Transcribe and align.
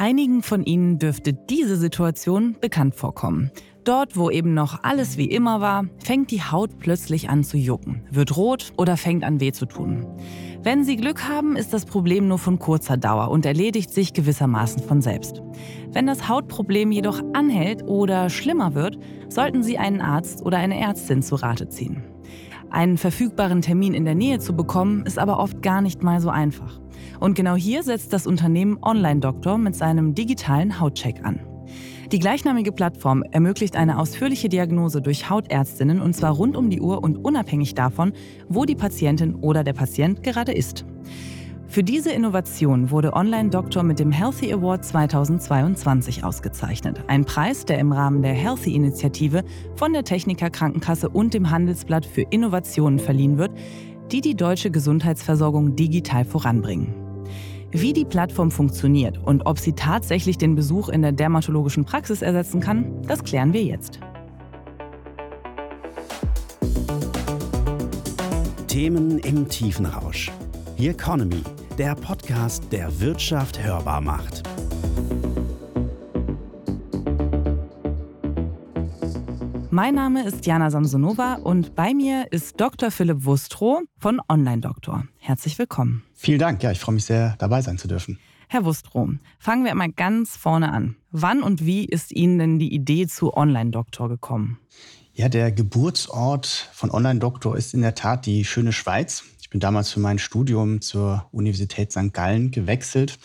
Einigen 0.00 0.42
von 0.42 0.64
Ihnen 0.64 0.98
dürfte 0.98 1.34
diese 1.34 1.76
Situation 1.76 2.56
bekannt 2.58 2.94
vorkommen. 2.94 3.50
Dort, 3.84 4.16
wo 4.16 4.30
eben 4.30 4.54
noch 4.54 4.82
alles 4.82 5.18
wie 5.18 5.26
immer 5.26 5.60
war, 5.60 5.84
fängt 6.02 6.30
die 6.30 6.40
Haut 6.42 6.78
plötzlich 6.78 7.28
an 7.28 7.44
zu 7.44 7.58
jucken, 7.58 8.00
wird 8.10 8.34
rot 8.34 8.72
oder 8.78 8.96
fängt 8.96 9.24
an 9.24 9.40
weh 9.40 9.52
zu 9.52 9.66
tun. 9.66 10.06
Wenn 10.62 10.84
Sie 10.84 10.96
Glück 10.96 11.28
haben, 11.28 11.54
ist 11.54 11.74
das 11.74 11.84
Problem 11.84 12.28
nur 12.28 12.38
von 12.38 12.58
kurzer 12.58 12.96
Dauer 12.96 13.30
und 13.30 13.44
erledigt 13.44 13.90
sich 13.90 14.14
gewissermaßen 14.14 14.82
von 14.82 15.02
selbst. 15.02 15.42
Wenn 15.92 16.06
das 16.06 16.30
Hautproblem 16.30 16.92
jedoch 16.92 17.20
anhält 17.34 17.86
oder 17.86 18.30
schlimmer 18.30 18.74
wird, 18.74 18.98
sollten 19.28 19.62
Sie 19.62 19.76
einen 19.76 20.00
Arzt 20.00 20.40
oder 20.46 20.56
eine 20.56 20.80
Ärztin 20.80 21.20
zu 21.20 21.34
Rate 21.34 21.68
ziehen. 21.68 22.02
Einen 22.70 22.96
verfügbaren 22.96 23.60
Termin 23.60 23.92
in 23.92 24.06
der 24.06 24.14
Nähe 24.14 24.38
zu 24.38 24.56
bekommen, 24.56 25.04
ist 25.04 25.18
aber 25.18 25.38
oft 25.38 25.60
gar 25.60 25.82
nicht 25.82 26.02
mal 26.02 26.22
so 26.22 26.30
einfach. 26.30 26.79
Und 27.20 27.34
genau 27.34 27.54
hier 27.54 27.82
setzt 27.82 28.12
das 28.12 28.26
Unternehmen 28.26 28.78
Online 28.82 29.20
Doctor 29.20 29.58
mit 29.58 29.74
seinem 29.74 30.14
digitalen 30.14 30.80
Hautcheck 30.80 31.24
an. 31.24 31.40
Die 32.12 32.18
gleichnamige 32.18 32.72
Plattform 32.72 33.22
ermöglicht 33.30 33.76
eine 33.76 33.98
ausführliche 33.98 34.48
Diagnose 34.48 35.00
durch 35.00 35.30
Hautärztinnen 35.30 36.00
und 36.00 36.14
zwar 36.14 36.32
rund 36.32 36.56
um 36.56 36.68
die 36.68 36.80
Uhr 36.80 37.04
und 37.04 37.24
unabhängig 37.24 37.74
davon, 37.76 38.12
wo 38.48 38.64
die 38.64 38.74
Patientin 38.74 39.36
oder 39.36 39.62
der 39.62 39.74
Patient 39.74 40.22
gerade 40.24 40.52
ist. 40.52 40.84
Für 41.70 41.84
diese 41.84 42.10
Innovation 42.10 42.90
wurde 42.90 43.12
Online 43.12 43.48
Doctor 43.48 43.84
mit 43.84 44.00
dem 44.00 44.10
Healthy 44.10 44.52
Award 44.52 44.84
2022 44.84 46.24
ausgezeichnet. 46.24 47.04
Ein 47.06 47.24
Preis, 47.24 47.64
der 47.64 47.78
im 47.78 47.92
Rahmen 47.92 48.22
der 48.22 48.32
Healthy-Initiative 48.32 49.44
von 49.76 49.92
der 49.92 50.02
Techniker 50.02 50.50
Krankenkasse 50.50 51.08
und 51.08 51.32
dem 51.32 51.48
Handelsblatt 51.48 52.04
für 52.04 52.22
Innovationen 52.22 52.98
verliehen 52.98 53.38
wird, 53.38 53.52
die 54.12 54.20
die 54.20 54.34
deutsche 54.34 54.70
Gesundheitsversorgung 54.70 55.76
digital 55.76 56.24
voranbringen. 56.24 56.94
Wie 57.70 57.92
die 57.92 58.04
Plattform 58.04 58.50
funktioniert 58.50 59.18
und 59.18 59.46
ob 59.46 59.58
sie 59.58 59.72
tatsächlich 59.72 60.36
den 60.38 60.56
Besuch 60.56 60.88
in 60.88 61.02
der 61.02 61.12
dermatologischen 61.12 61.84
Praxis 61.84 62.20
ersetzen 62.20 62.60
kann, 62.60 63.02
das 63.06 63.22
klären 63.22 63.52
wir 63.52 63.62
jetzt. 63.62 64.00
Themen 68.66 69.18
im 69.20 69.48
Tiefenrausch. 69.48 70.30
The 70.78 70.88
Economy, 70.88 71.42
der 71.78 71.94
Podcast, 71.94 72.64
der 72.72 73.00
Wirtschaft 73.00 73.62
hörbar 73.62 74.00
macht. 74.00 74.42
Mein 79.72 79.94
Name 79.94 80.26
ist 80.26 80.46
Jana 80.46 80.68
Samsonova 80.68 81.34
und 81.34 81.76
bei 81.76 81.94
mir 81.94 82.26
ist 82.32 82.60
Dr. 82.60 82.90
Philipp 82.90 83.24
Wustrow 83.24 83.82
von 83.98 84.20
Online 84.28 84.60
Doktor. 84.60 85.04
Herzlich 85.18 85.60
willkommen. 85.60 86.02
Vielen 86.12 86.40
Dank. 86.40 86.60
Ja, 86.64 86.72
ich 86.72 86.80
freue 86.80 86.96
mich 86.96 87.04
sehr, 87.04 87.36
dabei 87.38 87.62
sein 87.62 87.78
zu 87.78 87.86
dürfen. 87.86 88.18
Herr 88.48 88.64
Wustrow, 88.64 89.10
fangen 89.38 89.62
wir 89.62 89.70
einmal 89.70 89.92
ganz 89.92 90.36
vorne 90.36 90.72
an. 90.72 90.96
Wann 91.12 91.44
und 91.44 91.64
wie 91.64 91.84
ist 91.84 92.10
Ihnen 92.10 92.40
denn 92.40 92.58
die 92.58 92.74
Idee 92.74 93.06
zu 93.06 93.32
Online 93.36 93.70
Doktor 93.70 94.08
gekommen? 94.08 94.58
Ja, 95.12 95.28
der 95.28 95.52
Geburtsort 95.52 96.48
von 96.72 96.90
Online 96.90 97.20
Doktor 97.20 97.56
ist 97.56 97.72
in 97.72 97.82
der 97.82 97.94
Tat 97.94 98.26
die 98.26 98.44
schöne 98.44 98.72
Schweiz. 98.72 99.22
Ich 99.40 99.50
bin 99.50 99.60
damals 99.60 99.90
für 99.92 100.00
mein 100.00 100.18
Studium 100.18 100.80
zur 100.80 101.28
Universität 101.30 101.92
St. 101.92 102.12
Gallen 102.12 102.50
gewechselt. 102.50 103.20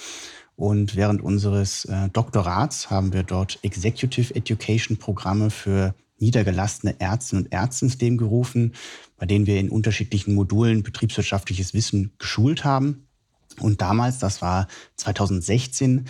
Und 0.55 0.95
während 0.95 1.23
unseres 1.23 1.85
äh, 1.85 2.07
Doktorats 2.09 2.91
haben 2.91 3.13
wir 3.13 3.23
dort 3.23 3.57
Executive 3.63 4.35
Education 4.35 4.97
Programme 4.97 5.49
für 5.49 5.95
niedergelassene 6.19 6.99
Ärztinnen 6.99 7.45
und 7.45 7.53
Ärzte 7.53 7.85
ins 7.85 7.99
Leben 7.99 8.17
gerufen, 8.17 8.73
bei 9.17 9.25
denen 9.25 9.45
wir 9.45 9.59
in 9.59 9.69
unterschiedlichen 9.69 10.35
Modulen 10.35 10.83
betriebswirtschaftliches 10.83 11.73
Wissen 11.73 12.13
geschult 12.19 12.63
haben. 12.63 13.07
Und 13.59 13.81
damals, 13.81 14.19
das 14.19 14.41
war 14.41 14.67
2016, 14.97 16.05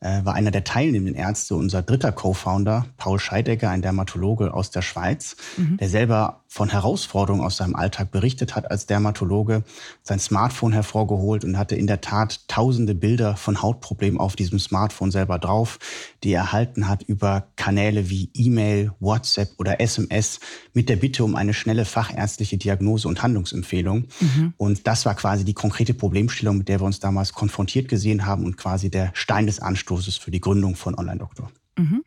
äh, 0.00 0.24
war 0.24 0.34
einer 0.34 0.50
der 0.50 0.64
teilnehmenden 0.64 1.14
Ärzte 1.14 1.56
unser 1.56 1.82
dritter 1.82 2.12
Co-Founder, 2.12 2.86
Paul 2.96 3.18
Scheidecker, 3.18 3.70
ein 3.70 3.82
Dermatologe 3.82 4.54
aus 4.54 4.70
der 4.70 4.82
Schweiz, 4.82 5.36
mhm. 5.56 5.76
der 5.78 5.88
selber 5.88 6.44
von 6.50 6.70
Herausforderungen 6.70 7.44
aus 7.44 7.58
seinem 7.58 7.76
Alltag 7.76 8.10
berichtet 8.10 8.56
hat 8.56 8.70
als 8.70 8.86
Dermatologe, 8.86 9.64
sein 10.02 10.18
Smartphone 10.18 10.72
hervorgeholt 10.72 11.44
und 11.44 11.58
hatte 11.58 11.76
in 11.76 11.86
der 11.86 12.00
Tat 12.00 12.48
tausende 12.48 12.94
Bilder 12.94 13.36
von 13.36 13.60
Hautproblemen 13.60 14.18
auf 14.18 14.34
diesem 14.34 14.58
Smartphone 14.58 15.10
selber 15.10 15.38
drauf, 15.38 15.78
die 16.24 16.30
er 16.30 16.40
erhalten 16.40 16.88
hat 16.88 17.02
über 17.02 17.48
Kanäle 17.56 18.08
wie 18.08 18.30
E-Mail, 18.32 18.92
WhatsApp 18.98 19.50
oder 19.58 19.80
SMS 19.80 20.40
mit 20.72 20.88
der 20.88 20.96
Bitte 20.96 21.22
um 21.22 21.36
eine 21.36 21.52
schnelle 21.52 21.84
fachärztliche 21.84 22.56
Diagnose 22.56 23.06
und 23.08 23.22
Handlungsempfehlung. 23.22 24.06
Mhm. 24.20 24.54
Und 24.56 24.86
das 24.86 25.04
war 25.04 25.14
quasi 25.14 25.44
die 25.44 25.54
konkrete 25.54 25.92
Problemstellung, 25.92 26.56
mit 26.56 26.68
der 26.68 26.80
wir 26.80 26.86
uns 26.86 26.98
damals 26.98 27.34
konfrontiert 27.34 27.88
gesehen 27.88 28.24
haben 28.24 28.46
und 28.46 28.56
quasi 28.56 28.90
der 28.90 29.10
Stein 29.12 29.46
des 29.46 29.60
Anstoßes 29.60 30.16
für 30.16 30.30
die 30.30 30.40
Gründung 30.40 30.76
von 30.76 30.94
Online 30.94 31.18
Doktor. 31.18 31.50
Mhm. 31.76 32.04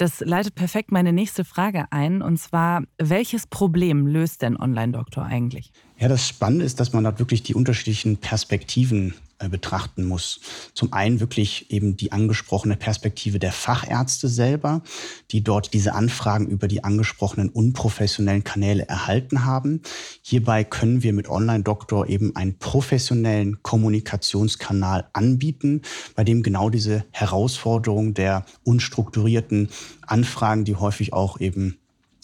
Das 0.00 0.20
leitet 0.20 0.54
perfekt 0.54 0.92
meine 0.92 1.12
nächste 1.12 1.44
Frage 1.44 1.84
ein, 1.90 2.22
und 2.22 2.38
zwar, 2.38 2.84
welches 2.96 3.46
Problem 3.46 4.06
löst 4.06 4.40
denn 4.40 4.56
Online-Doktor 4.56 5.26
eigentlich? 5.26 5.72
Ja, 5.98 6.08
das 6.08 6.26
Spannende 6.26 6.64
ist, 6.64 6.80
dass 6.80 6.94
man 6.94 7.04
dort 7.04 7.18
wirklich 7.18 7.42
die 7.42 7.54
unterschiedlichen 7.54 8.16
Perspektiven 8.16 9.12
betrachten 9.48 10.04
muss. 10.04 10.40
Zum 10.74 10.92
einen 10.92 11.20
wirklich 11.20 11.70
eben 11.70 11.96
die 11.96 12.12
angesprochene 12.12 12.76
Perspektive 12.76 13.38
der 13.38 13.52
Fachärzte 13.52 14.28
selber, 14.28 14.82
die 15.30 15.42
dort 15.42 15.72
diese 15.72 15.94
Anfragen 15.94 16.46
über 16.46 16.68
die 16.68 16.84
angesprochenen 16.84 17.48
unprofessionellen 17.48 18.44
Kanäle 18.44 18.86
erhalten 18.88 19.44
haben. 19.44 19.80
Hierbei 20.22 20.64
können 20.64 21.02
wir 21.02 21.12
mit 21.12 21.28
Online-Doktor 21.28 22.08
eben 22.08 22.36
einen 22.36 22.58
professionellen 22.58 23.62
Kommunikationskanal 23.62 25.08
anbieten, 25.12 25.82
bei 26.14 26.24
dem 26.24 26.42
genau 26.42 26.70
diese 26.70 27.04
Herausforderung 27.10 28.14
der 28.14 28.44
unstrukturierten 28.64 29.70
Anfragen, 30.06 30.64
die 30.64 30.76
häufig 30.76 31.12
auch 31.12 31.40
eben 31.40 31.79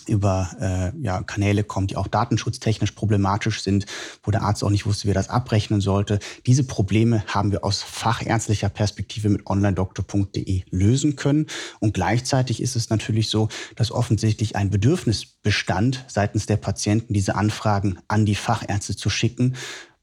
über 0.08 0.50
äh, 0.60 1.02
ja, 1.02 1.22
Kanäle 1.22 1.64
kommt, 1.64 1.90
die 1.90 1.96
auch 1.96 2.08
datenschutztechnisch 2.08 2.92
problematisch 2.92 3.62
sind, 3.62 3.86
wo 4.22 4.30
der 4.30 4.42
Arzt 4.42 4.64
auch 4.64 4.70
nicht 4.70 4.86
wusste, 4.86 5.04
wie 5.04 5.12
er 5.12 5.14
das 5.14 5.28
abrechnen 5.28 5.80
sollte. 5.80 6.18
Diese 6.46 6.64
Probleme 6.64 7.24
haben 7.26 7.52
wir 7.52 7.64
aus 7.64 7.82
fachärztlicher 7.82 8.68
Perspektive 8.68 9.28
mit 9.28 9.46
onlinedoktor.de 9.46 10.62
lösen 10.70 11.16
können. 11.16 11.46
Und 11.80 11.94
gleichzeitig 11.94 12.62
ist 12.62 12.76
es 12.76 12.90
natürlich 12.90 13.30
so, 13.30 13.48
dass 13.74 13.92
offensichtlich 13.92 14.56
ein 14.56 14.70
Bedürfnis 14.70 15.26
bestand 15.26 16.04
seitens 16.08 16.46
der 16.46 16.56
Patienten, 16.56 17.12
diese 17.12 17.34
Anfragen 17.34 17.98
an 18.08 18.26
die 18.26 18.34
Fachärzte 18.34 18.96
zu 18.96 19.10
schicken 19.10 19.54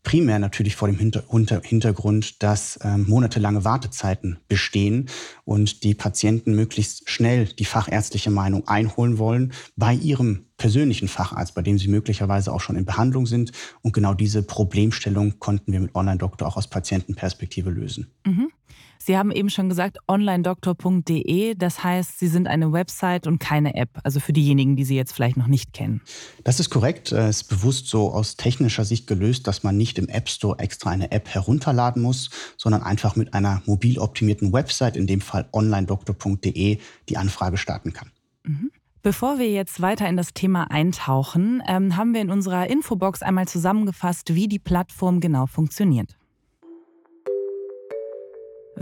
Primär 0.04 0.38
natürlich 0.38 0.76
vor 0.76 0.90
dem 0.90 0.98
Hintergrund, 0.98 2.44
dass 2.44 2.78
ähm, 2.84 3.06
monatelange 3.08 3.64
Wartezeiten 3.64 4.38
bestehen 4.50 5.10
und 5.46 5.84
die 5.84 5.96
Patienten 5.96 6.56
möglichst 6.56 7.10
schnell 7.10 7.46
die 7.46 7.66
fachärztliche 7.66 8.30
Meinung 8.30 8.68
einholen 8.68 9.18
wollen 9.18 9.54
bei 9.78 9.94
ihrem 9.94 10.46
persönlichen 10.58 11.08
Facharzt, 11.08 11.56
bei 11.56 11.62
dem 11.62 11.78
sie 11.78 11.88
möglicherweise 11.88 12.52
auch 12.54 12.62
schon 12.62 12.76
in 12.76 12.86
Behandlung 12.86 13.26
sind. 13.26 13.54
Und 13.82 13.94
genau 13.94 14.14
diese 14.14 14.44
Problemstellung 14.44 15.40
konnten 15.40 15.72
wir 15.72 15.80
mit 15.80 15.96
Online-Doktor 15.96 16.48
auch 16.48 16.58
aus 16.58 16.68
Patientenperspektive 16.70 17.70
lösen. 17.70 18.12
Mhm. 18.26 18.50
Sie 19.06 19.18
haben 19.18 19.32
eben 19.32 19.50
schon 19.50 19.68
gesagt, 19.68 19.98
onlinedoktor.de, 20.08 21.56
das 21.56 21.84
heißt, 21.84 22.20
Sie 22.20 22.28
sind 22.28 22.48
eine 22.48 22.72
Website 22.72 23.28
und 23.28 23.38
keine 23.38 23.76
App, 23.76 23.90
also 24.04 24.22
für 24.22 24.32
diejenigen, 24.32 24.78
die 24.78 24.86
Sie 24.86 24.96
jetzt 24.96 25.12
vielleicht 25.12 25.36
noch 25.36 25.48
nicht 25.48 25.74
kennen. 25.74 26.00
Das 26.46 26.62
ist 26.62 26.70
korrekt. 26.70 27.12
Es 27.12 27.42
ist 27.42 27.44
bewusst 27.50 27.90
so 27.90 28.14
aus 28.14 28.38
technischer 28.38 28.86
Sicht 28.86 29.06
gelöst, 29.06 29.46
dass 29.46 29.62
man 29.62 29.76
nicht 29.76 30.00
im 30.00 30.08
App 30.08 30.30
Store 30.30 30.58
extra 30.58 30.92
eine 30.92 31.12
App 31.12 31.28
herunterladen 31.28 32.02
muss, 32.02 32.30
sondern 32.56 32.82
einfach 32.82 33.18
mit 33.18 33.34
einer 33.34 33.62
mobil 33.66 34.00
optimierten 34.00 34.54
Website, 34.54 34.96
in 34.96 35.06
dem 35.06 35.20
Fall 35.20 35.50
onlinedoktor.de, 35.52 36.78
die 37.10 37.18
Anfrage 37.18 37.58
starten 37.58 37.92
kann. 37.92 38.10
Mhm. 38.44 38.72
Bevor 39.02 39.38
wir 39.38 39.52
jetzt 39.52 39.82
weiter 39.82 40.08
in 40.08 40.16
das 40.16 40.34
Thema 40.34 40.72
eintauchen, 40.72 41.62
ähm, 41.68 41.98
haben 41.98 42.14
wir 42.14 42.22
in 42.22 42.32
unserer 42.32 42.70
Infobox 42.70 43.22
einmal 43.22 43.50
zusammengefasst, 43.50 44.34
wie 44.34 44.48
die 44.48 44.60
Plattform 44.60 45.20
genau 45.20 45.46
funktioniert. 45.46 46.16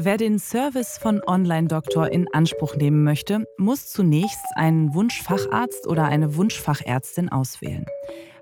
Wer 0.03 0.17
den 0.17 0.39
Service 0.39 0.97
von 0.97 1.21
Online-Doktor 1.27 2.09
in 2.11 2.27
Anspruch 2.33 2.75
nehmen 2.75 3.03
möchte, 3.03 3.45
muss 3.59 3.91
zunächst 3.91 4.43
einen 4.55 4.95
Wunschfacharzt 4.95 5.85
oder 5.85 6.05
eine 6.05 6.35
Wunschfachärztin 6.35 7.29
auswählen. 7.29 7.85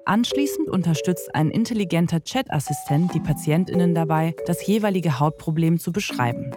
Anschließend 0.06 0.70
unterstützt 0.70 1.36
ein 1.36 1.52
intelligenter 1.52 2.24
Chat-Assistent 2.24 3.14
die 3.14 3.20
Patientinnen 3.20 3.94
dabei, 3.94 4.36
das 4.46 4.66
jeweilige 4.66 5.20
Hautproblem 5.20 5.80
zu 5.80 5.92
beschreiben. 5.92 6.52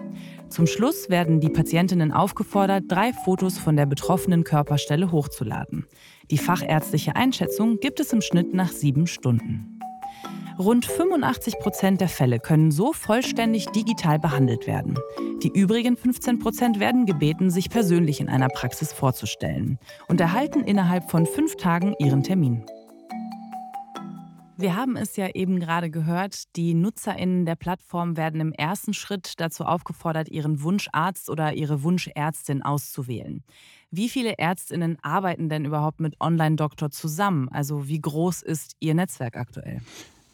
Zum 0.48 0.68
Schluss 0.68 1.10
werden 1.10 1.40
die 1.40 1.50
Patientinnen 1.50 2.12
aufgefordert, 2.12 2.84
drei 2.86 3.12
Fotos 3.12 3.58
von 3.58 3.74
der 3.74 3.86
betroffenen 3.86 4.44
Körperstelle 4.44 5.10
hochzuladen. 5.10 5.84
Die 6.30 6.38
fachärztliche 6.38 7.16
Einschätzung 7.16 7.80
gibt 7.80 7.98
es 7.98 8.12
im 8.12 8.20
Schnitt 8.20 8.54
nach 8.54 8.70
sieben 8.70 9.08
Stunden. 9.08 9.81
Rund 10.62 10.86
85 10.86 11.58
Prozent 11.58 12.00
der 12.00 12.08
Fälle 12.08 12.38
können 12.38 12.70
so 12.70 12.92
vollständig 12.92 13.66
digital 13.70 14.20
behandelt 14.20 14.68
werden. 14.68 14.96
Die 15.42 15.48
übrigen 15.48 15.96
15 15.96 16.38
Prozent 16.38 16.78
werden 16.78 17.04
gebeten, 17.04 17.50
sich 17.50 17.68
persönlich 17.68 18.20
in 18.20 18.28
einer 18.28 18.48
Praxis 18.48 18.92
vorzustellen 18.92 19.80
und 20.06 20.20
erhalten 20.20 20.62
innerhalb 20.62 21.10
von 21.10 21.26
fünf 21.26 21.56
Tagen 21.56 21.96
ihren 21.98 22.22
Termin. 22.22 22.64
Wir 24.56 24.76
haben 24.76 24.96
es 24.96 25.16
ja 25.16 25.30
eben 25.34 25.58
gerade 25.58 25.90
gehört, 25.90 26.54
die 26.54 26.74
Nutzerinnen 26.74 27.44
der 27.44 27.56
Plattform 27.56 28.16
werden 28.16 28.40
im 28.40 28.52
ersten 28.52 28.94
Schritt 28.94 29.40
dazu 29.40 29.64
aufgefordert, 29.64 30.28
ihren 30.28 30.62
Wunscharzt 30.62 31.28
oder 31.28 31.54
ihre 31.54 31.82
Wunschärztin 31.82 32.62
auszuwählen. 32.62 33.42
Wie 33.90 34.08
viele 34.08 34.38
Ärztinnen 34.38 34.96
arbeiten 35.02 35.48
denn 35.48 35.64
überhaupt 35.64 35.98
mit 35.98 36.20
Online-Doktor 36.20 36.92
zusammen? 36.92 37.48
Also 37.48 37.88
wie 37.88 38.00
groß 38.00 38.42
ist 38.42 38.76
Ihr 38.78 38.94
Netzwerk 38.94 39.36
aktuell? 39.36 39.80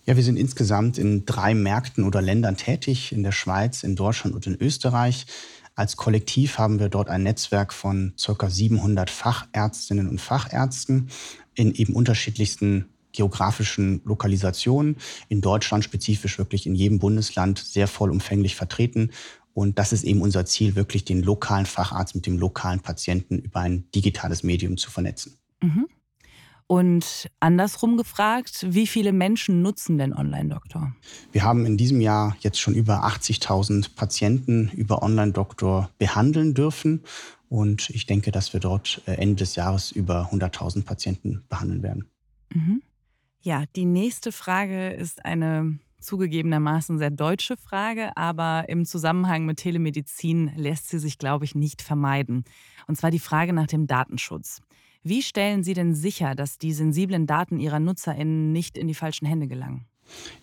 Ja, 0.09 0.17
wir 0.17 0.25
sind 0.25 0.39
insgesamt 0.39 0.97
in 0.97 1.27
drei 1.27 1.55
Märkten 1.55 2.03
oder 2.03 2.23
Ländern 2.23 2.57
tätig, 2.57 3.13
in 3.13 3.23
der 3.23 3.31
Schweiz, 3.31 3.83
in 3.83 3.95
Deutschland 3.95 4.35
und 4.35 4.47
in 4.47 4.57
Österreich. 4.59 5.27
Als 5.75 5.99
Kollektiv 5.99 6.57
haben 6.57 6.81
wir 6.81 6.89
dort 6.89 7.11
ein 7.11 7.25
Netzwerk 7.25 7.75
von 7.75 8.15
ca. 8.17 8.49
700 8.49 9.11
Fachärztinnen 9.11 10.09
und 10.09 10.19
Fachärzten 10.19 11.11
in 11.55 11.75
eben 11.75 11.93
unterschiedlichsten 11.93 12.89
geografischen 13.13 14.01
Lokalisationen 14.07 14.97
in 15.29 15.43
Deutschland 15.43 15.85
spezifisch 15.85 16.39
wirklich 16.39 16.67
in 16.67 16.75
jedem 16.75 17.01
Bundesland 17.01 17.59
sehr 17.59 17.87
vollumfänglich 17.87 18.57
vertreten. 18.57 19.11
Und 19.53 19.79
das 19.79 19.93
ist 19.93 20.05
eben 20.05 20.23
unser 20.23 20.47
Ziel, 20.47 20.75
wirklich 20.75 21.05
den 21.05 21.23
lokalen 21.23 21.67
Facharzt 21.67 22.15
mit 22.15 22.25
dem 22.25 22.39
lokalen 22.39 22.81
Patienten 22.81 23.41
über 23.41 23.61
ein 23.61 23.85
digitales 23.95 24.43
Medium 24.43 24.79
zu 24.79 24.91
vernetzen. 24.91 25.37
Mhm. 25.61 25.87
Und 26.69 27.31
andersrum 27.41 27.97
gefragt, 27.97 28.67
wie 28.69 28.87
viele 28.87 29.15
Menschen 29.15 29.63
nutzen 29.63 29.97
denn 29.97 30.13
Online-Doktor? 30.13 30.95
Wir 31.33 31.43
haben 31.43 31.65
in 31.65 31.79
diesem 31.79 32.03
Jahr 32.03 32.37
jetzt 32.41 32.61
schon 32.61 32.75
über 32.75 33.07
80.000 33.07 33.95
Patienten 33.97 34.69
über 34.75 35.03
Online-Doktor 35.03 35.89
behandeln 35.97 36.53
dürfen. 36.53 37.05
Und 37.49 37.89
ich 37.89 38.05
denke, 38.05 38.33
dass 38.33 38.53
wir 38.53 38.61
dort 38.61 39.01
äh, 39.07 39.13
Ende 39.13 39.37
des 39.37 39.57
Jahres 39.57 39.91
über 39.91 40.29
100.000 40.31 40.85
Patienten 40.85 41.43
behandeln 41.49 41.83
werden. 41.83 42.05
Mhm. 42.53 42.83
Ja, 43.41 43.65
die 43.75 43.87
nächste 43.87 44.31
Frage 44.31 44.91
ist 44.91 45.25
eine 45.25 45.79
zugegebenermaßen 46.01 46.99
sehr 46.99 47.11
deutsche 47.11 47.57
Frage, 47.57 48.15
aber 48.15 48.69
im 48.69 48.85
Zusammenhang 48.85 49.47
mit 49.47 49.57
Telemedizin 49.57 50.53
lässt 50.55 50.91
sie 50.91 50.99
sich, 50.99 51.17
glaube 51.17 51.47
ich, 51.47 51.55
nicht 51.55 51.81
vermeiden. 51.81 52.45
Und 52.87 52.97
zwar 52.97 53.11
die 53.11 53.19
Frage 53.19 53.55
nach 53.55 53.67
dem 53.67 53.87
Datenschutz. 53.87 54.61
Wie 55.09 55.23
stellen 55.23 55.65
Sie 55.65 55.73
denn 55.73 55.95
sicher, 55.95 56.35
dass 56.35 56.59
die 56.59 56.75
sensiblen 56.75 57.27
Daten 57.27 57.61
Ihrer 57.61 57.81
Nutzerinnen 57.81 58.53
nicht 58.53 58.77
in 58.77 58.89
die 58.89 58.95
falschen 58.95 59.25
Hände 59.25 59.47
gelangen? 59.47 59.87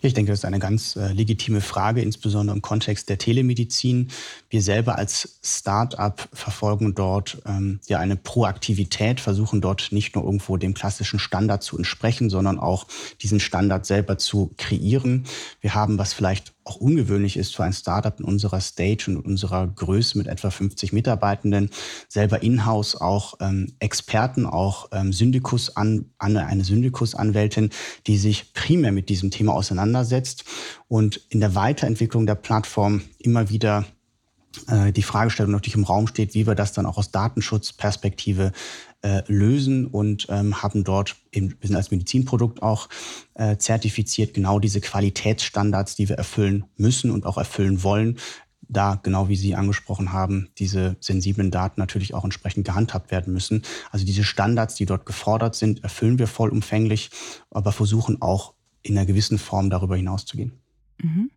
Ich 0.00 0.12
denke, 0.12 0.32
das 0.32 0.40
ist 0.40 0.44
eine 0.44 0.58
ganz 0.58 0.96
äh, 0.96 1.12
legitime 1.12 1.60
Frage, 1.60 2.00
insbesondere 2.00 2.56
im 2.56 2.62
Kontext 2.62 3.08
der 3.08 3.18
Telemedizin. 3.18 4.10
Wir 4.50 4.62
selber 4.62 4.96
als 4.96 5.38
Start-up 5.44 6.28
verfolgen 6.32 6.96
dort 6.96 7.40
ähm, 7.46 7.78
ja 7.86 8.00
eine 8.00 8.16
Proaktivität, 8.16 9.20
versuchen 9.20 9.60
dort 9.60 9.92
nicht 9.92 10.16
nur 10.16 10.24
irgendwo 10.24 10.56
dem 10.56 10.74
klassischen 10.74 11.20
Standard 11.20 11.62
zu 11.62 11.76
entsprechen, 11.76 12.28
sondern 12.28 12.58
auch 12.58 12.88
diesen 13.22 13.38
Standard 13.38 13.86
selber 13.86 14.18
zu 14.18 14.52
kreieren. 14.56 15.26
Wir 15.60 15.74
haben, 15.74 15.96
was 15.96 16.12
vielleicht 16.12 16.55
auch 16.66 16.76
ungewöhnlich 16.76 17.36
ist 17.36 17.54
für 17.54 17.64
ein 17.64 17.72
Startup 17.72 18.18
in 18.18 18.24
unserer 18.24 18.60
Stage 18.60 19.04
und 19.08 19.18
unserer 19.24 19.66
Größe 19.66 20.18
mit 20.18 20.26
etwa 20.26 20.50
50 20.50 20.92
Mitarbeitenden, 20.92 21.70
selber 22.08 22.42
in-house 22.42 23.00
auch 23.00 23.34
ähm, 23.40 23.72
Experten, 23.78 24.46
auch 24.46 24.88
ähm, 24.92 25.12
Syndikus 25.12 25.76
an, 25.76 26.06
an, 26.18 26.36
eine 26.36 26.64
Syndikus-Anwältin, 26.64 27.70
die 28.06 28.18
sich 28.18 28.52
primär 28.52 28.92
mit 28.92 29.08
diesem 29.08 29.30
Thema 29.30 29.54
auseinandersetzt 29.54 30.44
und 30.88 31.20
in 31.28 31.40
der 31.40 31.54
Weiterentwicklung 31.54 32.26
der 32.26 32.34
Plattform 32.34 33.02
immer 33.18 33.48
wieder 33.48 33.84
die 34.92 35.02
Fragestellung 35.02 35.52
natürlich 35.52 35.76
im 35.76 35.84
Raum 35.84 36.06
steht, 36.06 36.34
wie 36.34 36.46
wir 36.46 36.54
das 36.54 36.72
dann 36.72 36.86
auch 36.86 36.98
aus 36.98 37.10
Datenschutzperspektive 37.10 38.52
äh, 39.02 39.22
lösen 39.26 39.86
und 39.86 40.26
ähm, 40.30 40.62
haben 40.62 40.82
dort, 40.82 41.16
eben, 41.30 41.50
wir 41.60 41.68
sind 41.68 41.76
als 41.76 41.90
Medizinprodukt 41.90 42.62
auch 42.62 42.88
äh, 43.34 43.56
zertifiziert, 43.56 44.34
genau 44.34 44.58
diese 44.58 44.80
Qualitätsstandards, 44.80 45.96
die 45.96 46.08
wir 46.08 46.16
erfüllen 46.16 46.64
müssen 46.76 47.10
und 47.10 47.26
auch 47.26 47.36
erfüllen 47.36 47.82
wollen, 47.82 48.18
da, 48.68 48.98
genau 49.00 49.28
wie 49.28 49.36
Sie 49.36 49.54
angesprochen 49.54 50.12
haben, 50.12 50.48
diese 50.58 50.96
sensiblen 50.98 51.50
Daten 51.50 51.80
natürlich 51.80 52.14
auch 52.14 52.24
entsprechend 52.24 52.66
gehandhabt 52.66 53.10
werden 53.10 53.32
müssen. 53.32 53.62
Also 53.92 54.04
diese 54.04 54.24
Standards, 54.24 54.74
die 54.74 54.86
dort 54.86 55.06
gefordert 55.06 55.54
sind, 55.54 55.84
erfüllen 55.84 56.18
wir 56.18 56.26
vollumfänglich, 56.26 57.10
aber 57.50 57.72
versuchen 57.72 58.20
auch 58.20 58.54
in 58.82 58.96
einer 58.96 59.06
gewissen 59.06 59.38
Form 59.38 59.70
darüber 59.70 59.96
hinauszugehen. 59.96 60.52
Mhm. 61.00 61.30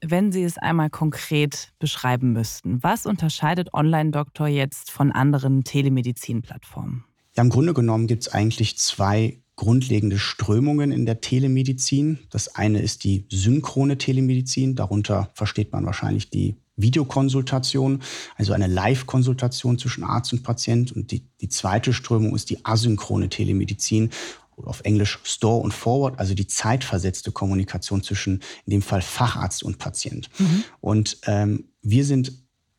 Wenn 0.00 0.30
Sie 0.30 0.44
es 0.44 0.58
einmal 0.58 0.90
konkret 0.90 1.72
beschreiben 1.78 2.32
müssten, 2.32 2.82
was 2.82 3.04
unterscheidet 3.04 3.74
Online-Doktor 3.74 4.46
jetzt 4.46 4.90
von 4.90 5.10
anderen 5.10 5.64
Telemedizin-Plattformen? 5.64 7.04
Ja, 7.36 7.42
im 7.42 7.50
Grunde 7.50 7.74
genommen 7.74 8.06
gibt 8.06 8.22
es 8.22 8.32
eigentlich 8.32 8.78
zwei 8.78 9.40
grundlegende 9.56 10.18
Strömungen 10.18 10.92
in 10.92 11.04
der 11.04 11.20
Telemedizin. 11.20 12.20
Das 12.30 12.54
eine 12.54 12.80
ist 12.80 13.02
die 13.02 13.26
synchrone 13.28 13.98
Telemedizin. 13.98 14.76
Darunter 14.76 15.30
versteht 15.34 15.72
man 15.72 15.84
wahrscheinlich 15.84 16.30
die 16.30 16.54
Videokonsultation, 16.76 18.00
also 18.36 18.52
eine 18.52 18.68
Live-Konsultation 18.68 19.78
zwischen 19.78 20.04
Arzt 20.04 20.32
und 20.32 20.44
Patient. 20.44 20.92
Und 20.92 21.10
die, 21.10 21.24
die 21.40 21.48
zweite 21.48 21.92
Strömung 21.92 22.36
ist 22.36 22.50
die 22.50 22.64
asynchrone 22.64 23.28
Telemedizin 23.28 24.10
oder 24.58 24.68
auf 24.68 24.80
Englisch 24.82 25.18
Store 25.22 25.60
und 25.62 25.72
Forward, 25.72 26.18
also 26.18 26.34
die 26.34 26.46
zeitversetzte 26.46 27.32
Kommunikation 27.32 28.02
zwischen 28.02 28.42
in 28.66 28.70
dem 28.70 28.82
Fall 28.82 29.02
Facharzt 29.02 29.62
und 29.62 29.78
Patient. 29.78 30.28
Mhm. 30.38 30.64
Und 30.80 31.18
ähm, 31.26 31.68
wir 31.82 32.04
sind 32.04 32.32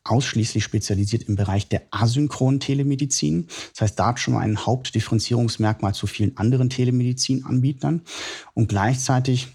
ausschließlich 0.04 0.64
spezialisiert 0.64 1.24
im 1.24 1.36
Bereich 1.36 1.68
der 1.68 1.82
asynchronen 1.90 2.60
Telemedizin. 2.60 3.48
Das 3.72 3.82
heißt, 3.82 3.98
da 3.98 4.08
hat 4.08 4.20
schon 4.20 4.34
mal 4.34 4.40
ein 4.40 4.64
Hauptdifferenzierungsmerkmal 4.64 5.94
zu 5.94 6.06
vielen 6.06 6.36
anderen 6.36 6.70
Telemedizinanbietern. 6.70 8.02
Und 8.54 8.68
gleichzeitig 8.68 9.48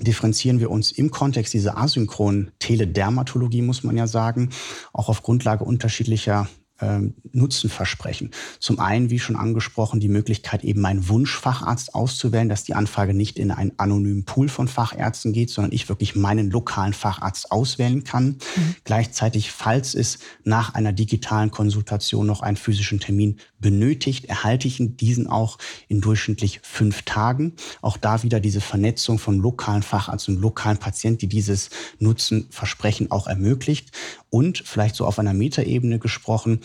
differenzieren 0.00 0.60
wir 0.60 0.70
uns 0.70 0.92
im 0.92 1.10
Kontext 1.10 1.52
dieser 1.54 1.76
asynchronen 1.76 2.52
Teledermatologie, 2.58 3.62
muss 3.62 3.82
man 3.82 3.96
ja 3.96 4.06
sagen, 4.06 4.50
auch 4.92 5.08
auf 5.08 5.22
Grundlage 5.22 5.64
unterschiedlicher 5.64 6.48
ähm, 6.80 7.14
Nutzen 7.32 7.70
versprechen. 7.70 8.30
Zum 8.58 8.78
einen, 8.80 9.10
wie 9.10 9.18
schon 9.18 9.36
angesprochen, 9.36 10.00
die 10.00 10.08
Möglichkeit, 10.08 10.64
eben 10.64 10.80
meinen 10.80 11.08
Wunschfacharzt 11.08 11.94
auszuwählen, 11.94 12.48
dass 12.48 12.64
die 12.64 12.74
Anfrage 12.74 13.14
nicht 13.14 13.38
in 13.38 13.50
einen 13.50 13.72
anonymen 13.78 14.24
Pool 14.24 14.48
von 14.48 14.68
Fachärzten 14.68 15.32
geht, 15.32 15.50
sondern 15.50 15.72
ich 15.72 15.88
wirklich 15.88 16.14
meinen 16.16 16.50
lokalen 16.50 16.92
Facharzt 16.92 17.50
auswählen 17.52 18.04
kann. 18.04 18.38
Mhm. 18.56 18.76
Gleichzeitig, 18.84 19.50
falls 19.50 19.94
es 19.94 20.18
nach 20.44 20.74
einer 20.74 20.92
digitalen 20.92 21.50
Konsultation 21.50 22.26
noch 22.26 22.42
einen 22.42 22.56
physischen 22.56 23.00
Termin 23.00 23.38
benötigt, 23.58 24.24
erhalte 24.26 24.66
ich 24.66 24.78
diesen 24.80 25.26
auch 25.26 25.58
in 25.88 26.00
durchschnittlich 26.00 26.60
fünf 26.62 27.02
Tagen. 27.02 27.54
Auch 27.82 27.96
da 27.96 28.22
wieder 28.22 28.40
diese 28.40 28.60
Vernetzung 28.60 29.18
von 29.18 29.38
lokalen 29.38 29.82
Facharzt 29.82 30.28
und 30.28 30.40
lokalen 30.40 30.78
Patienten, 30.78 31.20
die 31.20 31.28
dieses 31.28 31.70
Nutzen 31.98 32.46
versprechen, 32.50 33.10
auch 33.10 33.26
ermöglicht. 33.26 33.90
Und 34.30 34.62
vielleicht 34.64 34.94
so 34.94 35.06
auf 35.06 35.18
einer 35.18 35.34
Metaebene 35.34 35.98
gesprochen, 35.98 36.60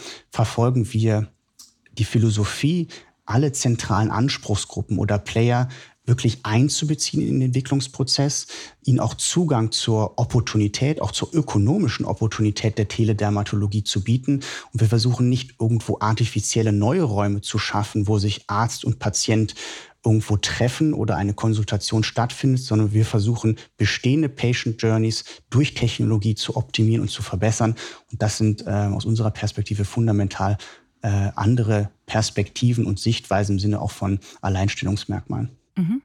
verfolgen 0.56 0.94
wir 0.94 1.28
die 1.98 2.06
Philosophie, 2.06 2.88
alle 3.26 3.52
zentralen 3.52 4.10
Anspruchsgruppen 4.10 5.00
oder 5.00 5.18
Player 5.18 5.68
wirklich 6.06 6.40
einzubeziehen 6.44 7.22
in 7.22 7.40
den 7.40 7.48
Entwicklungsprozess, 7.48 8.48
ihnen 8.86 9.02
auch 9.02 9.16
Zugang 9.16 9.74
zur 9.74 10.18
Opportunität, 10.18 11.02
auch 11.02 11.12
zur 11.12 11.34
ökonomischen 11.34 12.06
Opportunität 12.06 12.78
der 12.78 12.88
Teledermatologie 12.88 13.84
zu 13.84 14.02
bieten. 14.02 14.44
Und 14.72 14.80
wir 14.80 14.88
versuchen 14.88 15.28
nicht 15.28 15.56
irgendwo 15.60 15.98
artifizielle 16.00 16.72
neue 16.72 17.04
Räume 17.04 17.42
zu 17.42 17.60
schaffen, 17.60 18.08
wo 18.08 18.18
sich 18.18 18.46
Arzt 18.48 18.86
und 18.86 18.98
Patient 18.98 19.56
irgendwo 20.06 20.38
treffen 20.38 20.94
oder 20.94 21.18
eine 21.18 21.34
Konsultation 21.34 22.04
stattfindet, 22.04 22.62
sondern 22.62 22.94
wir 22.94 23.06
versuchen 23.06 23.58
bestehende 23.78 24.30
Patient 24.30 24.82
Journeys 24.82 25.26
durch 25.50 25.74
Technologie 25.74 26.36
zu 26.36 26.56
optimieren 26.56 27.02
und 27.02 27.10
zu 27.10 27.24
verbessern. 27.24 27.76
Und 28.12 28.22
das 28.22 28.38
sind 28.38 28.66
äh, 28.68 28.70
aus 28.70 29.06
unserer 29.06 29.32
Perspektive 29.32 29.84
fundamental 29.86 30.58
äh, 31.02 31.32
andere 31.36 31.90
Perspektiven 32.06 32.86
und 32.86 33.00
Sichtweisen 33.00 33.54
im 33.56 33.60
Sinne 33.60 33.82
auch 33.82 33.92
von 33.92 34.20
Alleinstellungsmerkmalen. 34.42 35.50
Mhm. 35.76 36.02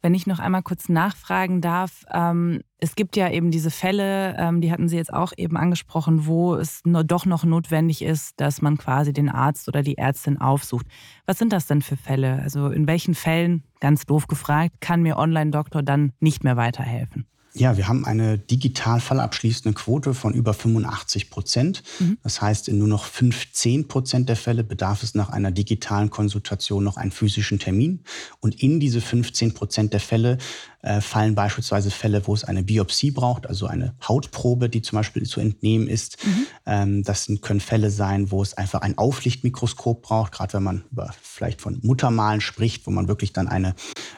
Wenn 0.00 0.14
ich 0.14 0.26
noch 0.26 0.38
einmal 0.38 0.62
kurz 0.62 0.88
nachfragen 0.88 1.60
darf, 1.60 2.04
ähm, 2.12 2.60
es 2.78 2.94
gibt 2.94 3.16
ja 3.16 3.30
eben 3.30 3.50
diese 3.50 3.70
Fälle, 3.70 4.36
ähm, 4.38 4.60
die 4.60 4.70
hatten 4.70 4.88
Sie 4.88 4.96
jetzt 4.96 5.12
auch 5.12 5.32
eben 5.36 5.56
angesprochen, 5.56 6.26
wo 6.26 6.54
es 6.54 6.82
nur 6.84 7.02
doch 7.02 7.26
noch 7.26 7.44
notwendig 7.44 8.02
ist, 8.02 8.40
dass 8.40 8.62
man 8.62 8.78
quasi 8.78 9.12
den 9.12 9.28
Arzt 9.28 9.66
oder 9.66 9.82
die 9.82 9.98
Ärztin 9.98 10.40
aufsucht. 10.40 10.86
Was 11.26 11.38
sind 11.38 11.52
das 11.52 11.66
denn 11.66 11.82
für 11.82 11.96
Fälle? 11.96 12.40
Also 12.42 12.68
in 12.68 12.86
welchen 12.86 13.14
Fällen, 13.14 13.64
ganz 13.80 14.06
doof 14.06 14.28
gefragt, 14.28 14.76
kann 14.80 15.02
mir 15.02 15.16
Online-Doktor 15.16 15.82
dann 15.82 16.12
nicht 16.20 16.44
mehr 16.44 16.56
weiterhelfen? 16.56 17.26
Ja, 17.58 17.76
wir 17.76 17.88
haben 17.88 18.04
eine 18.04 18.38
digital 18.38 19.00
fallabschließende 19.00 19.74
Quote 19.74 20.14
von 20.14 20.32
über 20.32 20.54
85 20.54 21.28
Prozent. 21.28 21.82
Mhm. 21.98 22.18
Das 22.22 22.40
heißt, 22.40 22.68
in 22.68 22.78
nur 22.78 22.86
noch 22.86 23.04
15 23.04 23.88
Prozent 23.88 24.28
der 24.28 24.36
Fälle 24.36 24.62
bedarf 24.62 25.02
es 25.02 25.14
nach 25.14 25.30
einer 25.30 25.50
digitalen 25.50 26.10
Konsultation 26.10 26.84
noch 26.84 26.96
einen 26.96 27.10
physischen 27.10 27.58
Termin. 27.58 28.04
Und 28.40 28.62
in 28.62 28.78
diese 28.78 29.00
15 29.00 29.54
Prozent 29.54 29.92
der 29.92 30.00
Fälle 30.00 30.38
äh, 30.82 31.00
fallen 31.00 31.34
beispielsweise 31.34 31.90
Fälle, 31.90 32.26
wo 32.26 32.34
es 32.34 32.44
eine 32.44 32.62
Biopsie 32.62 33.10
braucht, 33.10 33.48
also 33.48 33.66
eine 33.66 33.94
Hautprobe, 34.06 34.68
die 34.68 34.82
zum 34.82 34.96
Beispiel 34.96 35.24
zu 35.24 35.40
entnehmen 35.40 35.88
ist. 35.88 36.24
Mhm. 36.24 36.46
Ähm, 36.66 37.02
das 37.02 37.28
können 37.42 37.60
Fälle 37.60 37.90
sein, 37.90 38.30
wo 38.30 38.40
es 38.40 38.54
einfach 38.54 38.82
ein 38.82 38.96
Auflichtmikroskop 38.96 40.02
braucht, 40.02 40.30
gerade 40.32 40.52
wenn 40.54 40.62
man 40.62 40.84
über, 40.92 41.12
vielleicht 41.20 41.60
von 41.60 41.80
Muttermalen 41.82 42.40
spricht, 42.40 42.86
wo 42.86 42.92
man 42.92 43.08
wirklich 43.08 43.32
dann 43.32 43.48
eine 43.48 43.74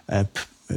äh, 0.07 0.27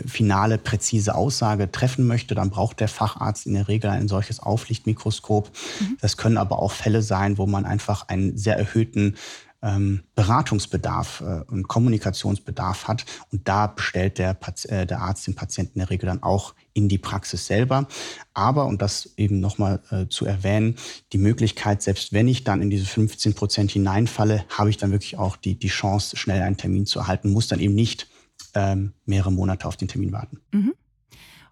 finale, 0.06 0.58
präzise 0.58 1.16
Aussage 1.16 1.72
treffen 1.72 2.08
möchte, 2.08 2.36
dann 2.36 2.50
braucht 2.50 2.80
der 2.80 2.88
Facharzt 2.88 3.46
in 3.46 3.54
der 3.54 3.68
Regel 3.68 3.90
ein 3.90 4.08
solches 4.08 4.40
Auflichtmikroskop. 4.40 5.52
Mhm. 5.80 5.98
Das 6.02 6.18
können 6.18 6.38
aber 6.38 6.60
auch 6.60 6.72
Fälle 6.72 7.02
sein, 7.02 7.38
wo 7.38 7.46
man 7.46 7.66
einfach 7.66 8.08
einen 8.08 8.38
sehr 8.38 8.58
erhöhten 8.58 9.16
ähm, 9.64 10.04
Beratungsbedarf 10.16 11.22
äh, 11.22 11.52
und 11.52 11.68
Kommunikationsbedarf 11.68 12.88
hat. 12.88 13.06
Und 13.32 13.48
da 13.48 13.68
bestellt 13.68 14.18
der, 14.18 14.38
äh, 14.68 14.86
der 14.86 15.02
Arzt 15.02 15.26
den 15.26 15.36
Patienten 15.36 15.76
in 15.76 15.80
der 15.80 15.90
Regel 15.90 16.06
dann 16.06 16.22
auch 16.22 16.54
in 16.74 16.90
die 16.90 16.98
Praxis 16.98 17.48
selber. 17.48 17.88
Aber, 18.34 18.66
und 18.66 18.82
das 18.82 19.12
eben 19.16 19.40
nochmal 19.40 19.82
äh, 19.90 20.08
zu 20.08 20.26
erwähnen, 20.26 20.76
die 21.14 21.18
Möglichkeit, 21.18 21.82
selbst 21.82 22.12
wenn 22.12 22.28
ich 22.28 22.44
dann 22.44 22.62
in 22.62 22.70
diese 22.70 22.86
15 22.86 23.34
Prozent 23.34 23.72
hineinfalle, 23.72 24.44
habe 24.50 24.70
ich 24.70 24.78
dann 24.78 24.92
wirklich 24.92 25.18
auch 25.18 25.38
die, 25.38 25.56
die 25.56 25.70
Chance, 25.70 26.18
schnell 26.18 26.42
einen 26.42 26.58
Termin 26.58 26.86
zu 26.86 27.00
erhalten, 27.00 27.32
muss 27.32 27.48
dann 27.48 27.60
eben 27.60 27.76
nicht 27.76 28.08
ähm, 28.54 28.94
mehrere 29.06 29.32
Monate 29.32 29.68
auf 29.68 29.78
den 29.78 29.88
Termin 29.88 30.12
warten. 30.12 30.40
Mhm. 30.52 30.74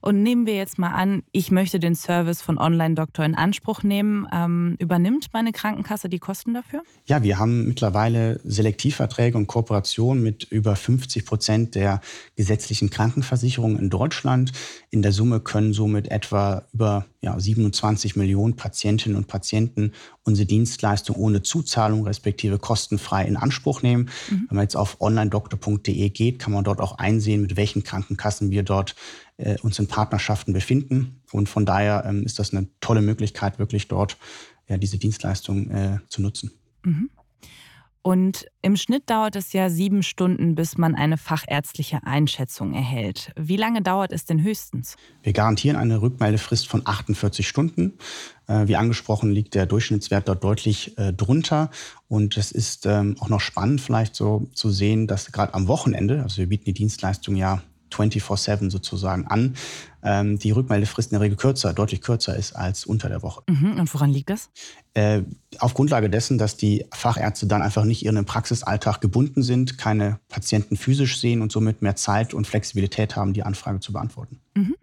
Und 0.02 0.24
nehmen 0.24 0.48
wir 0.48 0.56
jetzt 0.56 0.80
mal 0.80 0.90
an, 0.90 1.24
ich 1.32 1.52
möchte 1.52 1.80
den 1.80 1.96
Service 1.96 2.42
von 2.42 2.58
Online-Doktor 2.58 3.24
in 3.24 3.36
Anspruch 3.36 3.84
nehmen. 3.84 4.28
Ähm, 4.34 4.76
übernimmt 4.80 5.28
meine 5.32 5.52
Krankenkasse 5.52 6.10
die 6.10 6.18
Kosten 6.18 6.56
dafür? 6.56 6.82
Ja, 7.06 7.22
wir 7.22 7.38
haben 7.38 7.68
mittlerweile 7.68 8.40
Selektivverträge 8.44 9.38
und 9.38 9.46
Kooperationen 9.46 10.24
mit 10.24 10.46
über 10.46 10.76
50 10.76 11.26
Prozent 11.26 11.76
der 11.76 12.02
gesetzlichen 12.36 12.90
Krankenversicherungen 12.90 13.78
in 13.78 13.90
Deutschland. 13.92 14.52
In 14.90 15.04
der 15.04 15.12
Summe 15.12 15.40
können 15.40 15.74
somit 15.74 16.10
etwa 16.10 16.64
über 16.74 17.06
ja, 17.22 17.40
27 17.40 18.16
Millionen 18.16 18.56
Patientinnen 18.56 19.16
und 19.16 19.28
Patienten 19.28 19.92
unsere 20.24 20.48
Dienstleistung 20.48 21.16
ohne 21.16 21.44
Zuzahlung 21.44 22.06
respektive 22.06 22.58
kostenfrei 22.58 23.26
in 23.26 23.38
Anspruch 23.38 23.84
nehmen. 23.84 24.10
Mhm. 24.30 24.46
Wenn 24.50 24.56
man 24.56 24.64
jetzt 24.64 24.76
auf 24.76 25.00
onlinedoktor.de 25.00 26.10
geht, 26.10 26.40
kann 26.40 26.54
man 26.54 26.64
dort 26.64 26.80
auch 26.80 26.98
einsehen, 26.98 27.42
mit 27.42 27.56
welchen 27.56 27.84
Krankenkassen 27.84 28.50
wir 28.50 28.64
dort 28.64 28.96
äh, 29.42 29.58
uns 29.62 29.80
in 29.80 29.88
Partnerschaften 29.88 30.54
befinden. 30.54 31.22
Und 31.32 31.50
von 31.50 31.66
daher 31.66 32.06
ähm, 32.06 32.24
ist 32.24 32.40
das 32.40 32.54
eine 32.54 32.68
tolle 32.80 33.02
Möglichkeit, 33.02 33.60
wirklich 33.60 33.88
dort 33.88 34.18
ja, 34.68 34.78
diese 34.78 34.98
Dienstleistung 34.98 35.70
äh, 35.70 36.00
zu 36.08 36.22
nutzen. 36.22 36.52
Mhm. 36.84 37.10
Und 38.04 38.48
im 38.64 38.78
Schnitt 38.78 39.10
dauert 39.12 39.36
es 39.36 39.54
ja 39.54 39.70
sieben 39.70 40.02
Stunden, 40.02 40.56
bis 40.56 40.76
man 40.76 40.96
eine 40.96 41.18
fachärztliche 41.18 42.04
Einschätzung 42.04 42.74
erhält. 42.74 43.32
Wie 43.36 43.58
lange 43.58 43.84
dauert 43.84 44.12
es 44.12 44.26
denn 44.26 44.42
höchstens? 44.42 44.96
Wir 45.22 45.34
garantieren 45.34 45.78
eine 45.78 46.02
Rückmeldefrist 46.02 46.68
von 46.68 46.82
48 46.84 47.48
Stunden. 47.48 47.94
Äh, 48.48 48.68
wie 48.68 48.76
angesprochen 48.76 49.32
liegt 49.32 49.54
der 49.54 49.68
Durchschnittswert 49.68 50.28
dort 50.28 50.44
deutlich 50.44 50.98
äh, 50.98 51.14
drunter. 51.14 51.70
Und 52.08 52.38
es 52.38 52.52
ist 52.52 52.88
ähm, 52.88 53.18
auch 53.20 53.30
noch 53.30 53.42
spannend 53.42 53.82
vielleicht 53.82 54.16
so 54.16 54.50
zu 54.54 54.72
sehen, 54.72 55.06
dass 55.06 55.32
gerade 55.32 55.54
am 55.54 55.68
Wochenende, 55.68 56.24
also 56.24 56.38
wir 56.38 56.48
bieten 56.48 56.66
die 56.66 56.74
Dienstleistung 56.74 57.36
ja 57.36 57.62
24-7 57.92 58.70
sozusagen 58.72 59.28
an, 59.28 59.56
ähm, 60.04 60.40
die 60.40 60.52
Rückmeldefrist 60.52 61.12
in 61.12 61.16
der 61.16 61.22
Regel 61.22 61.38
kürzer, 61.38 61.74
deutlich 61.74 62.02
kürzer 62.02 62.36
ist 62.36 62.54
als 62.54 62.86
unter 62.86 63.10
der 63.10 63.22
Woche. 63.22 63.44
Mhm. 63.48 63.80
Und 63.80 63.94
woran 63.94 64.10
liegt 64.10 64.30
das? 64.30 64.50
Äh, 64.94 65.22
auf 65.60 65.74
Grundlage 65.74 66.10
dessen, 66.10 66.38
dass 66.38 66.58
die 66.58 66.86
Fachärzte 66.92 67.48
dann 67.48 67.62
einfach 67.62 67.86
nicht 67.86 68.04
ihren 68.04 68.26
Praxisalltag 68.26 69.02
gebunden 69.02 69.44
sind, 69.44 69.78
keine 69.78 70.20
Patienten 70.28 70.78
physisch 70.78 71.20
sehen 71.20 71.42
und 71.42 71.52
somit 71.52 71.82
mehr 71.82 71.96
Zeit 71.96 72.34
und 72.34 72.48
Flexibilität 72.48 73.16
haben, 73.16 73.34
die 73.34 73.44
Anfrage 73.44 73.80
zu 73.80 73.94
beantworten. 73.94 74.40
Mhm. 74.56 74.76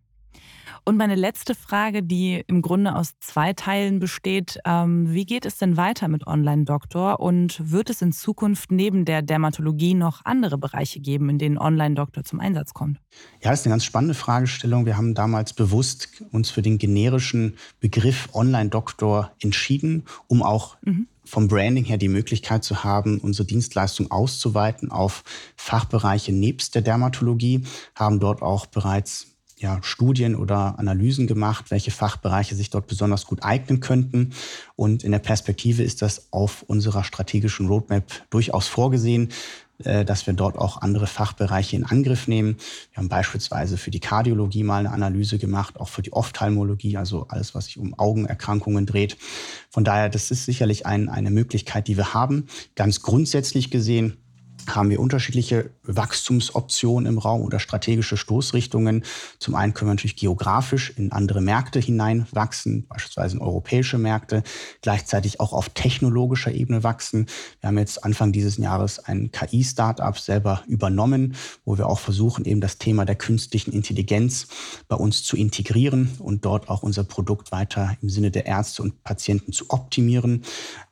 Und 0.85 0.97
meine 0.97 1.15
letzte 1.15 1.55
Frage, 1.55 2.03
die 2.03 2.43
im 2.47 2.63
Grunde 2.63 2.95
aus 2.95 3.15
zwei 3.21 3.53
Teilen 3.53 3.99
besteht, 3.99 4.59
ähm, 4.65 5.13
wie 5.13 5.27
geht 5.27 5.47
es 5.47 5.59
denn 5.59 5.77
weiter 5.77 6.09
mit 6.09 6.27
Online-Doktor 6.27 7.21
und 7.21 7.71
wird 7.71 7.91
es 7.91 8.03
in 8.03 8.13
Zukunft 8.13 8.71
neben 8.73 9.05
der 9.05 9.23
Dermatologie 9.23 9.95
noch 9.95 10.25
andere 10.25 10.59
Bereiche 10.59 11.01
geben, 11.01 11.29
in 11.29 11.39
denen 11.39 11.59
Online-Doktor 11.59 12.25
zum 12.25 12.41
Einsatz 12.41 12.75
kommt? 12.75 12.99
Ja, 13.43 13.51
das 13.51 13.61
ist 13.61 13.67
eine 13.67 13.73
ganz 13.73 13.85
spannende 13.85 14.15
Fragestellung. 14.15 14.87
Wir 14.87 14.97
haben 14.97 15.15
damals 15.15 15.53
bewusst 15.53 16.23
uns 16.31 16.51
für 16.51 16.63
den 16.63 16.79
generischen 16.79 17.57
Begriff 17.81 18.29
Online-Doktor 18.33 19.33
entschieden, 19.41 20.05
um 20.27 20.43
auch 20.43 20.77
mhm 20.83 21.07
vom 21.29 21.47
Branding 21.47 21.85
her 21.85 21.99
die 21.99 22.09
Möglichkeit 22.09 22.65
zu 22.65 22.85
haben, 22.85 23.19
unsere 23.19 23.47
Dienstleistung 23.47 24.11
auszuweiten 24.11 24.91
auf 24.91 25.23
Fachbereiche 25.57 26.33
nebst 26.33 26.75
der 26.75 26.83
Dermatologie, 26.83 27.65
haben 27.95 28.19
dort 28.19 28.41
auch 28.41 28.67
bereits 28.67 29.38
ja, 29.59 29.81
Studien 29.83 30.35
oder 30.37 30.79
Analysen 30.79 31.27
gemacht, 31.27 31.71
welche 31.71 31.91
Fachbereiche 31.91 32.55
sich 32.55 32.71
dort 32.71 32.87
besonders 32.87 33.27
gut 33.27 33.43
eignen 33.43 33.81
könnten. 33.81 34.31
Und 34.77 35.05
in 35.05 35.13
der 35.13 35.19
Perspektive 35.19 35.83
ist 35.83 36.03
das 36.03 36.33
auf 36.33 36.63
unserer 36.63 37.05
strategischen 37.05 37.67
Roadmap 37.67 38.05
durchaus 38.31 38.69
vorgesehen, 38.69 39.31
äh, 39.85 40.05
dass 40.05 40.27
wir 40.27 40.35
dort 40.35 40.59
auch 40.59 40.81
andere 40.81 41.07
Fachbereiche 41.07 41.77
in 41.77 41.85
Angriff 41.85 42.29
nehmen. 42.29 42.57
Wir 42.93 42.99
haben 42.99 43.09
beispielsweise 43.09 43.77
für 43.77 43.91
die 43.91 44.01
Kardiologie 44.01 44.63
mal 44.63 44.79
eine 44.79 44.93
Analyse 44.93 45.39
gemacht, 45.39 45.79
auch 45.79 45.89
für 45.89 46.03
die 46.03 46.13
Ophthalmologie, 46.13 46.97
also 46.97 47.27
alles, 47.29 47.55
was 47.55 47.67
sich 47.67 47.79
um 47.79 47.99
Augenerkrankungen 47.99 48.87
dreht. 48.87 49.17
Von 49.71 49.85
daher, 49.85 50.09
das 50.09 50.31
ist 50.31 50.45
sicherlich 50.45 50.87
ein, 50.87 51.09
eine 51.09 51.31
Möglichkeit, 51.31 51.89
die 51.89 51.97
wir 51.97 52.15
haben. 52.15 52.47
Ganz 52.75 53.03
grundsätzlich 53.03 53.71
gesehen 53.71 54.17
haben 54.75 54.91
wir 54.91 55.01
unterschiedliche 55.01 55.71
Wachstumsoptionen 55.85 57.07
im 57.07 57.19
Raum 57.19 57.43
oder 57.43 57.59
strategische 57.59 58.17
Stoßrichtungen. 58.17 59.05
Zum 59.39 59.55
einen 59.55 59.75
können 59.75 59.91
wir 59.91 59.95
natürlich 59.95 60.17
geografisch 60.17 60.91
in 60.97 61.13
andere 61.13 61.41
Märkte 61.41 61.81
hineinwachsen, 61.81 62.87
beispielsweise 62.89 63.37
in 63.37 63.43
europäische 63.43 63.99
Märkte, 63.99 64.43
gleichzeitig 64.83 65.41
auch 65.41 65.53
auf 65.53 65.71
technologischer 65.71 66.53
Ebene 66.53 66.83
wachsen. 66.83 67.27
Wir 67.61 67.69
haben 67.69 67.79
jetzt 67.79 68.05
Anfang 68.05 68.33
dieses 68.33 68.57
Jahres 68.59 68.99
ein 68.99 69.31
KI-Startup 69.31 70.19
selber 70.19 70.63
übernommen, 70.67 71.35
wo 71.65 71.79
wir 71.79 71.89
auch 71.89 72.01
versuchen, 72.01 72.45
eben 72.45 72.61
das 72.61 72.79
Thema 72.79 73.05
der 73.05 73.17
künstlichen 73.17 73.73
Intelligenz 73.73 74.49
bei 74.89 74.97
uns 74.97 75.23
zu 75.23 75.37
integrieren 75.37 76.11
und 76.19 76.45
dort 76.45 76.69
auch 76.69 76.83
unser 76.83 77.05
Produkt 77.05 77.53
weiter 77.53 77.97
im 78.03 78.09
Sinne 78.09 78.31
der 78.31 78.47
Ärzte 78.47 78.83
und 78.83 79.03
Patienten 79.05 79.53
zu 79.53 79.71
optimieren. 79.71 80.43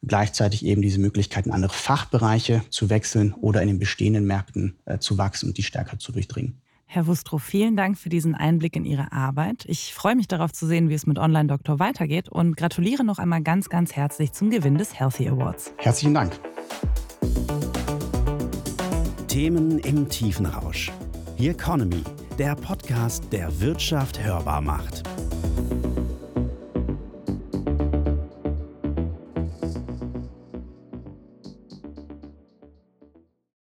Gleichzeitig 0.03 0.65
eben 0.65 0.83
diese 0.83 1.01
Möglichkeit, 1.01 1.47
in 1.47 1.53
andere 1.53 1.73
Fachbereiche 1.73 2.63
zu 2.71 2.91
wechseln 2.91 3.35
oder 3.35 3.66
in 3.67 3.75
den 3.75 3.79
bestehenden 3.79 4.27
Märkten 4.27 4.77
äh, 4.85 4.99
zu 4.99 5.19
wachsen 5.19 5.49
und 5.49 5.59
die 5.59 5.63
stärker 5.63 5.99
zu 5.99 6.13
durchdringen. 6.13 6.61
Herr 6.89 7.09
Wustrow, 7.09 7.43
vielen 7.43 7.77
Dank 7.77 7.99
für 7.99 8.09
diesen 8.09 8.35
Einblick 8.35 8.77
in 8.77 8.85
Ihre 8.85 9.11
Arbeit. 9.11 9.65
Ich 9.67 9.93
freue 9.93 10.15
mich 10.15 10.29
darauf 10.29 10.53
zu 10.53 10.67
sehen, 10.67 10.89
wie 10.89 10.95
es 10.95 11.07
mit 11.07 11.19
Online 11.19 11.49
Doktor 11.49 11.81
weitergeht 11.81 12.29
und 12.29 12.57
gratuliere 12.57 13.05
noch 13.05 13.19
einmal 13.19 13.43
ganz, 13.43 13.69
ganz 13.69 13.95
herzlich 13.95 14.33
zum 14.33 14.51
Gewinn 14.51 14.79
des 14.79 14.99
Healthy 14.99 15.29
Awards. 15.29 15.73
Herzlichen 15.79 16.15
Dank. 16.15 16.39
Themen 19.27 19.81
im 19.81 20.09
tiefen 20.09 20.47
Rausch. 20.47 20.93
The 21.39 21.49
Economy, 21.49 22.03
der 22.39 22.55
Podcast, 22.55 23.31
der 23.33 23.61
Wirtschaft 23.61 24.23
hörbar 24.25 24.63
macht. 24.63 25.03